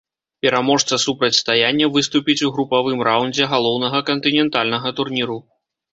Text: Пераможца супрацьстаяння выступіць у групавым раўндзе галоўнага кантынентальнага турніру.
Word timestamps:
Пераможца 0.43 0.95
супрацьстаяння 1.03 1.89
выступіць 1.97 2.39
у 2.47 2.51
групавым 2.55 3.03
раўндзе 3.09 3.51
галоўнага 3.55 4.03
кантынентальнага 4.11 4.89
турніру. 5.03 5.37